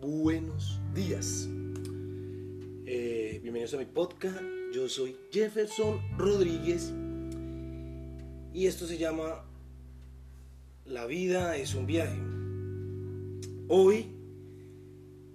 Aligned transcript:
buenos 0.00 0.78
días. 0.94 1.48
Eh, 2.84 3.40
bienvenidos 3.42 3.74
a 3.74 3.78
mi 3.78 3.86
podcast. 3.86 4.40
Yo 4.74 4.88
soy 4.88 5.16
Jefferson 5.32 6.00
Rodríguez 6.18 6.92
y 8.52 8.66
esto 8.66 8.86
se 8.86 8.98
llama 8.98 9.44
La 10.84 11.06
vida 11.06 11.56
es 11.56 11.74
un 11.74 11.86
viaje. 11.86 12.18
Hoy 13.68 14.06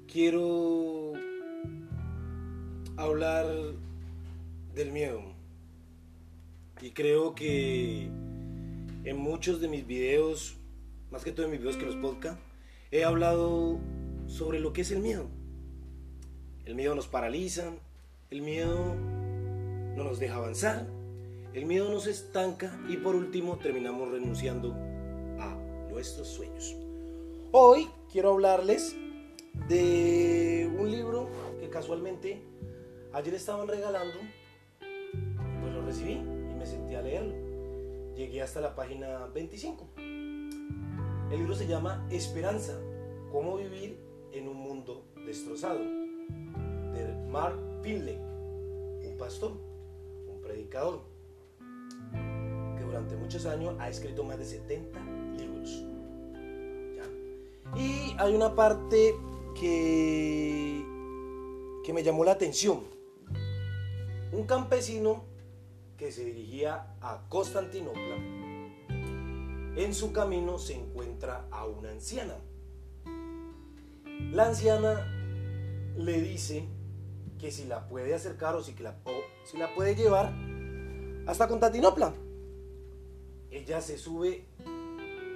quiero 0.07 1.13
hablar 2.97 3.47
del 4.75 4.91
miedo 4.91 5.23
y 6.81 6.91
creo 6.91 7.33
que 7.33 8.09
en 9.03 9.17
muchos 9.17 9.59
de 9.59 9.67
mis 9.67 9.87
videos, 9.87 10.55
más 11.09 11.23
que 11.23 11.31
todo 11.31 11.47
en 11.47 11.51
mis 11.51 11.61
videos 11.61 11.77
que 11.77 11.85
los 11.85 11.95
podcast, 11.95 12.39
he 12.91 13.03
hablado 13.03 13.79
sobre 14.31 14.59
lo 14.59 14.71
que 14.71 14.81
es 14.81 14.91
el 14.91 14.99
miedo. 14.99 15.27
El 16.65 16.75
miedo 16.75 16.95
nos 16.95 17.07
paraliza, 17.07 17.73
el 18.29 18.41
miedo 18.41 18.95
no 18.95 20.03
nos 20.03 20.19
deja 20.19 20.35
avanzar, 20.35 20.87
el 21.53 21.65
miedo 21.65 21.91
nos 21.91 22.07
estanca 22.07 22.79
y 22.87 22.95
por 22.97 23.15
último 23.15 23.57
terminamos 23.57 24.09
renunciando 24.09 24.73
a 25.37 25.53
nuestros 25.89 26.29
sueños. 26.29 26.75
Hoy 27.51 27.89
quiero 28.09 28.31
hablarles 28.31 28.95
de 29.67 30.73
un 30.79 30.89
libro 30.89 31.29
que 31.59 31.69
casualmente 31.69 32.41
ayer 33.11 33.33
estaban 33.33 33.67
regalando, 33.67 34.17
pues 34.79 35.73
lo 35.73 35.85
recibí 35.85 36.13
y 36.13 36.55
me 36.57 36.65
sentí 36.65 36.95
a 36.95 37.01
leerlo. 37.01 37.35
Llegué 38.15 38.41
hasta 38.41 38.61
la 38.61 38.75
página 38.75 39.25
25. 39.27 39.89
El 39.97 41.37
libro 41.37 41.53
se 41.53 41.67
llama 41.67 42.07
Esperanza, 42.09 42.79
cómo 43.31 43.57
vivir 43.57 44.00
destrozado, 45.31 45.79
de 45.79 47.15
Mark 47.29 47.57
Finley, 47.81 48.17
un 48.17 49.15
pastor, 49.17 49.53
un 50.27 50.41
predicador, 50.41 50.99
que 52.77 52.83
durante 52.83 53.15
muchos 53.15 53.45
años 53.45 53.75
ha 53.79 53.87
escrito 53.87 54.25
más 54.25 54.37
de 54.37 54.45
70 54.45 54.99
libros. 55.37 55.85
Y 57.77 58.13
hay 58.19 58.35
una 58.35 58.53
parte 58.53 59.15
que, 59.57 60.85
que 61.85 61.93
me 61.93 62.03
llamó 62.03 62.25
la 62.25 62.33
atención. 62.33 62.81
Un 64.33 64.43
campesino 64.45 65.23
que 65.95 66.11
se 66.11 66.25
dirigía 66.25 66.97
a 66.99 67.23
Constantinopla, 67.29 68.17
en 69.77 69.93
su 69.93 70.11
camino 70.11 70.57
se 70.57 70.75
encuentra 70.75 71.47
a 71.51 71.65
una 71.65 71.91
anciana. 71.91 72.35
La 74.33 74.47
anciana 74.47 75.20
le 76.01 76.21
dice 76.21 76.67
que 77.39 77.51
si 77.51 77.65
la 77.65 77.87
puede 77.87 78.13
acercar 78.13 78.55
o 78.55 78.63
si, 78.63 78.75
la, 78.75 78.95
si 79.45 79.57
la 79.57 79.73
puede 79.73 79.95
llevar 79.95 80.33
hasta 81.27 81.47
Constantinopla. 81.47 82.13
Ella 83.49 83.81
se 83.81 83.97
sube 83.97 84.45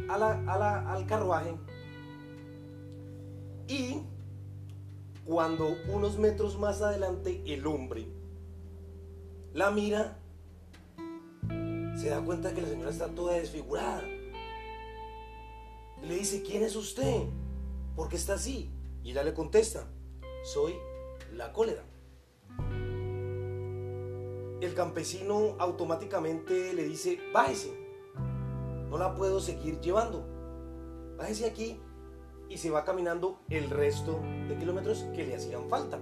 al 0.07 1.05
carruaje 1.07 1.55
y 3.67 4.01
cuando 5.25 5.75
unos 5.91 6.17
metros 6.17 6.57
más 6.57 6.81
adelante 6.81 7.41
el 7.45 7.65
hombre 7.65 8.07
la 9.55 9.71
mira, 9.71 10.19
se 11.95 12.09
da 12.09 12.21
cuenta 12.21 12.53
que 12.53 12.61
la 12.61 12.67
señora 12.67 12.89
está 12.89 13.07
toda 13.07 13.35
desfigurada. 13.35 14.03
Le 16.03 16.13
dice, 16.13 16.43
¿quién 16.43 16.63
es 16.63 16.75
usted? 16.75 17.23
¿Por 17.95 18.09
qué 18.09 18.17
está 18.17 18.33
así? 18.33 18.69
Y 19.01 19.11
ella 19.11 19.23
le 19.23 19.33
contesta, 19.33 19.87
soy 20.45 20.75
la 21.33 21.51
cólera. 21.51 21.83
El 24.61 24.73
campesino 24.75 25.55
automáticamente 25.57 26.73
le 26.73 26.83
dice, 26.83 27.19
bájese, 27.33 27.73
no 28.89 28.97
la 28.97 29.15
puedo 29.15 29.39
seguir 29.39 29.81
llevando. 29.81 30.23
Bájese 31.17 31.45
aquí 31.47 31.79
y 32.47 32.57
se 32.57 32.69
va 32.69 32.85
caminando 32.85 33.39
el 33.49 33.71
resto 33.71 34.21
de 34.47 34.55
kilómetros 34.57 35.03
que 35.15 35.25
le 35.25 35.35
hacían 35.35 35.67
falta, 35.67 35.99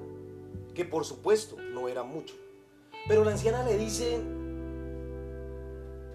que 0.76 0.84
por 0.84 1.06
supuesto 1.06 1.56
no 1.74 1.88
era 1.88 2.04
mucho. 2.04 2.36
Pero 3.08 3.24
la 3.24 3.32
anciana 3.32 3.64
le 3.64 3.78
dice, 3.78 4.22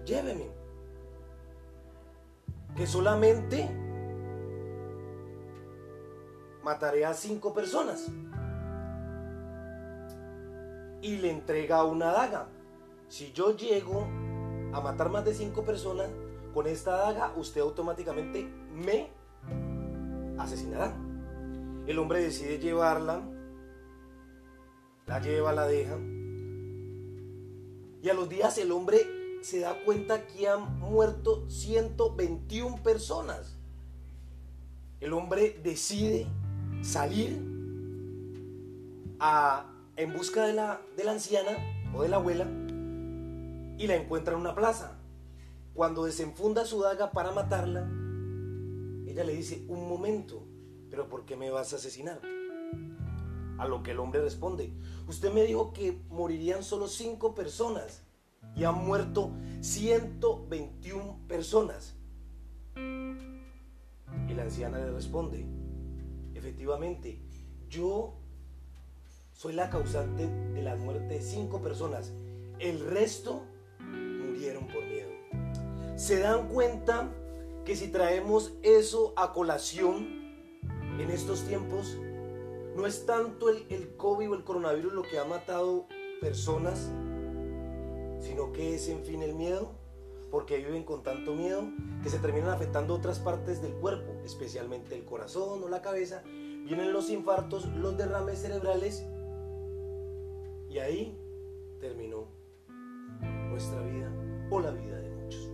lléveme, 0.05 0.51
que 2.75 2.85
solamente 2.85 3.88
mataré 6.69 7.03
a 7.03 7.15
cinco 7.15 7.51
personas. 7.51 8.11
Y 11.01 11.17
le 11.17 11.31
entrega 11.31 11.83
una 11.83 12.11
daga. 12.11 12.47
Si 13.07 13.31
yo 13.33 13.57
llego 13.57 14.03
a 14.71 14.79
matar 14.79 15.09
más 15.09 15.25
de 15.25 15.33
cinco 15.33 15.65
personas, 15.65 16.09
con 16.53 16.67
esta 16.67 16.95
daga 16.95 17.33
usted 17.35 17.61
automáticamente 17.61 18.43
me 18.71 19.09
asesinará. 20.37 20.93
El 21.87 21.97
hombre 21.97 22.21
decide 22.21 22.59
llevarla, 22.59 23.23
la 25.07 25.19
lleva, 25.21 25.51
la 25.53 25.65
deja. 25.65 25.97
Y 28.03 28.09
a 28.09 28.13
los 28.13 28.29
días 28.29 28.59
el 28.59 28.71
hombre 28.71 28.99
se 29.41 29.61
da 29.61 29.73
cuenta 29.83 30.27
que 30.27 30.47
han 30.47 30.77
muerto 30.77 31.49
121 31.49 32.83
personas. 32.83 33.57
El 34.99 35.13
hombre 35.13 35.59
decide 35.63 36.27
salir 36.81 37.41
en 39.95 40.13
busca 40.13 40.45
de 40.45 40.53
la, 40.53 40.81
de 40.95 41.03
la 41.03 41.11
anciana 41.11 41.51
o 41.93 42.03
de 42.03 42.09
la 42.09 42.17
abuela 42.17 42.45
y 43.77 43.87
la 43.87 43.95
encuentra 43.95 44.33
en 44.33 44.39
una 44.41 44.55
plaza. 44.55 44.97
Cuando 45.73 46.05
desenfunda 46.05 46.65
su 46.65 46.81
daga 46.81 47.11
para 47.11 47.31
matarla, 47.31 47.89
ella 49.07 49.23
le 49.23 49.33
dice, 49.33 49.65
un 49.67 49.87
momento, 49.87 50.43
pero 50.89 51.07
¿por 51.09 51.25
qué 51.25 51.35
me 51.35 51.49
vas 51.49 51.73
a 51.73 51.77
asesinar? 51.77 52.21
A 53.57 53.67
lo 53.67 53.83
que 53.83 53.91
el 53.91 53.99
hombre 53.99 54.21
responde, 54.21 54.73
usted 55.07 55.33
me 55.33 55.43
dijo 55.43 55.73
que 55.73 56.01
morirían 56.09 56.63
solo 56.63 56.87
cinco 56.87 57.35
personas 57.35 58.03
y 58.55 58.63
han 58.63 58.85
muerto 58.85 59.31
121 59.61 61.19
personas. 61.27 61.95
Y 62.75 64.33
la 64.33 64.43
anciana 64.43 64.79
le 64.79 64.91
responde, 64.91 65.45
efectivamente, 66.39 67.19
yo 67.69 68.15
soy 69.33 69.53
la 69.53 69.69
causante 69.69 70.27
de 70.27 70.61
la 70.61 70.75
muerte 70.75 71.15
de 71.15 71.21
cinco 71.21 71.61
personas. 71.61 72.13
El 72.59 72.79
resto 72.79 73.43
murieron 73.79 74.67
por 74.67 74.83
miedo. 74.83 75.09
¿Se 75.95 76.19
dan 76.19 76.49
cuenta 76.49 77.09
que 77.65 77.75
si 77.75 77.89
traemos 77.89 78.53
eso 78.63 79.13
a 79.15 79.33
colación 79.33 80.07
en 80.99 81.09
estos 81.11 81.43
tiempos, 81.43 81.97
no 82.75 82.87
es 82.87 83.05
tanto 83.05 83.49
el, 83.49 83.65
el 83.69 83.95
COVID 83.95 84.31
o 84.31 84.35
el 84.35 84.43
coronavirus 84.43 84.93
lo 84.93 85.03
que 85.03 85.19
ha 85.19 85.25
matado 85.25 85.87
personas, 86.21 86.89
sino 88.21 88.51
que 88.51 88.75
es 88.75 88.87
en 88.89 89.03
fin 89.03 89.21
el 89.21 89.35
miedo? 89.35 89.78
Porque 90.31 90.57
viven 90.57 90.83
con 90.83 91.03
tanto 91.03 91.33
miedo 91.33 91.63
que 92.03 92.09
se 92.09 92.19
terminan 92.19 92.49
afectando 92.49 92.93
otras 92.93 93.19
partes 93.19 93.61
del 93.61 93.73
cuerpo, 93.73 94.13
especialmente 94.23 94.95
el 94.95 95.05
corazón 95.05 95.63
o 95.63 95.69
la 95.69 95.81
cabeza. 95.81 96.23
Vienen 96.25 96.93
los 96.93 97.09
infartos, 97.09 97.65
los 97.75 97.97
derrames 97.97 98.39
cerebrales 98.39 99.05
y 100.69 100.77
ahí 100.77 101.17
terminó 101.79 102.27
nuestra 103.49 103.81
vida 103.81 104.11
o 104.51 104.59
la 104.59 104.71
vida 104.71 104.99
de 104.99 105.09
muchos. 105.09 105.49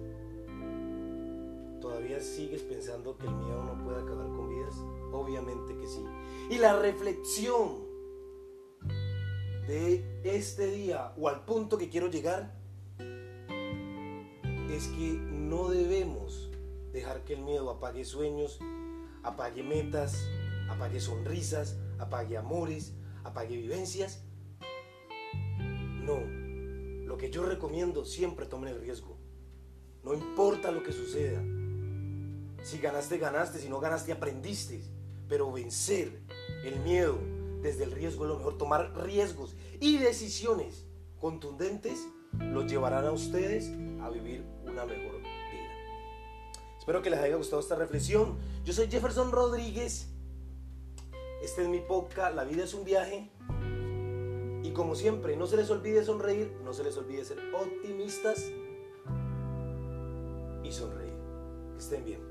¿Todavía 1.79 2.19
sigues 2.19 2.63
pensando 2.63 3.17
que 3.17 3.27
el 3.27 3.35
miedo 3.35 3.63
no 3.63 3.83
puede 3.83 4.01
acabar 4.01 4.27
con 4.27 4.49
vidas? 4.49 4.75
Obviamente 5.13 5.77
que 5.77 5.87
sí. 5.87 6.03
Y 6.49 6.57
la 6.57 6.77
reflexión 6.79 7.85
de 9.67 10.03
este 10.23 10.67
día 10.67 11.13
o 11.17 11.29
al 11.29 11.45
punto 11.45 11.77
que 11.77 11.89
quiero 11.89 12.07
llegar 12.07 12.54
es 14.75 14.87
que 14.89 15.13
no 15.13 15.69
debemos 15.69 16.49
dejar 16.91 17.23
que 17.23 17.35
el 17.35 17.41
miedo 17.41 17.69
apague 17.69 18.03
sueños, 18.03 18.59
apague 19.23 19.63
metas, 19.63 20.27
apague 20.69 20.99
sonrisas, 20.99 21.77
apague 21.97 22.35
amores, 22.35 22.93
apague 23.23 23.55
vivencias. 23.55 24.25
No, 26.03 26.19
lo 27.07 27.17
que 27.17 27.31
yo 27.31 27.45
recomiendo 27.45 28.03
siempre 28.03 28.47
tomen 28.47 28.73
el 28.73 28.81
riesgo. 28.81 29.17
No 30.03 30.13
importa 30.13 30.71
lo 30.71 30.83
que 30.83 30.91
suceda. 30.91 31.41
Si 32.61 32.77
ganaste, 32.79 33.17
ganaste, 33.17 33.59
si 33.59 33.69
no 33.69 33.79
ganaste, 33.79 34.11
aprendiste. 34.11 34.83
Pero 35.29 35.53
vencer 35.53 36.21
el 36.65 36.81
miedo 36.81 37.17
desde 37.61 37.85
el 37.85 37.91
riesgo 37.91 38.25
es 38.25 38.29
lo 38.29 38.37
mejor. 38.37 38.57
Tomar 38.57 38.93
riesgos 38.97 39.55
y 39.79 39.99
decisiones 39.99 40.85
contundentes 41.17 42.05
los 42.33 42.69
llevarán 42.69 43.05
a 43.05 43.11
ustedes 43.11 43.71
a 44.01 44.09
vivir 44.09 44.54
mejor 44.83 45.21
vida. 45.21 45.75
Espero 46.77 47.01
que 47.01 47.09
les 47.09 47.19
haya 47.19 47.37
gustado 47.37 47.61
esta 47.61 47.75
reflexión. 47.75 48.37
Yo 48.65 48.73
soy 48.73 48.87
Jefferson 48.87 49.31
Rodríguez. 49.31 50.09
Este 51.41 51.61
es 51.61 51.69
mi 51.69 51.79
podcast, 51.79 52.35
La 52.35 52.43
vida 52.43 52.63
es 52.63 52.73
un 52.73 52.83
viaje. 52.83 53.29
Y 54.63 54.71
como 54.71 54.95
siempre, 54.95 55.37
no 55.37 55.45
se 55.47 55.57
les 55.57 55.69
olvide 55.69 56.03
sonreír, 56.03 56.51
no 56.63 56.73
se 56.73 56.83
les 56.83 56.97
olvide 56.97 57.23
ser 57.23 57.37
optimistas 57.53 58.51
y 60.63 60.71
sonreír. 60.71 61.13
Que 61.73 61.79
estén 61.79 62.03
bien. 62.03 62.21